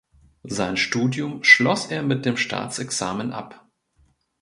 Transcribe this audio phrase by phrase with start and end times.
[0.49, 3.67] Sein Studium schloss er mit dem Staatsexamen ab.